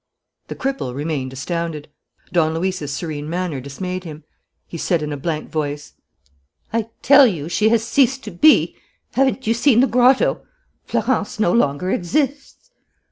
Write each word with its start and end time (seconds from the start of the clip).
The 0.47 0.55
cripple 0.55 0.95
remained 0.95 1.31
astounded. 1.31 1.87
Don 2.33 2.55
Luis's 2.55 2.91
serene 2.91 3.29
manner 3.29 3.61
dismayed 3.61 4.03
him. 4.03 4.23
He 4.65 4.75
said, 4.79 5.03
in 5.03 5.13
a 5.13 5.15
blank 5.15 5.51
voice: 5.51 5.93
"I 6.73 6.89
tell 7.03 7.27
you, 7.27 7.47
she 7.47 7.69
has 7.69 7.83
ceased 7.83 8.23
to 8.23 8.31
be. 8.31 8.75
Haven't 9.11 9.45
you 9.45 9.53
seen 9.53 9.79
the 9.79 9.85
grotto? 9.85 10.41
Florence 10.87 11.39
no 11.39 11.53
longer 11.53 11.91
exists!" 11.91 12.71